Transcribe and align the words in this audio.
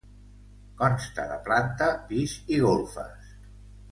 Consta 0.79 1.25
de 1.31 1.35
planta, 1.49 1.91
pis 2.09 2.35
i 2.57 2.61
golfes. 2.65 3.31